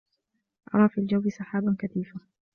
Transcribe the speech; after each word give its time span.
أَرَى 0.75 0.89
فِي 0.89 0.97
الْجَوِّ 1.01 1.29
سَحَابًا 1.29 1.75
كَثِيفَا. 1.79 2.19